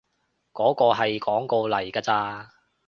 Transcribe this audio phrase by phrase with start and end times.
[0.51, 2.51] 嗰個係廣告嚟㗎咋